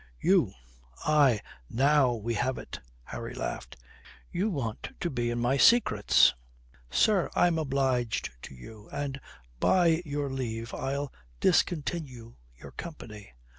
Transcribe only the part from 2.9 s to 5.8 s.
Harry laughed. "You want to be in my